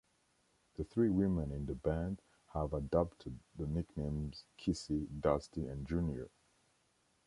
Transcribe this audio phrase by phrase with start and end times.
[0.77, 2.23] The three women in the band
[2.55, 6.31] have adopted the nicknames Kissy, Dusty, and Junior.